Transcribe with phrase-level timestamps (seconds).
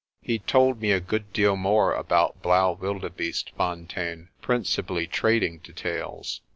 [0.23, 6.41] He told me a good deal more about Blaauwildebeestefon tein, principally trading details.